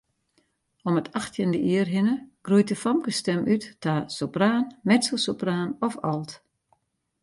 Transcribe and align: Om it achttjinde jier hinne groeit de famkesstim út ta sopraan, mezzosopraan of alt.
Om 0.89 0.95
it 1.01 1.09
achttjinde 1.19 1.59
jier 1.67 1.87
hinne 1.95 2.15
groeit 2.45 2.69
de 2.71 2.77
famkesstim 2.83 3.41
út 3.53 3.63
ta 3.83 3.93
sopraan, 4.17 4.65
mezzosopraan 4.89 5.69
of 5.87 5.93
alt. 6.11 6.31